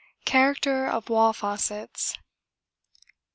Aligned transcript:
Character 0.25 0.87
of 0.87 1.09
wall 1.11 1.31
facets. 1.31 2.17